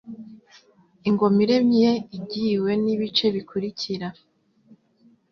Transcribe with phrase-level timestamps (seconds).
[1.07, 4.07] Ingoma iremye igiwe n'ibice bikurikira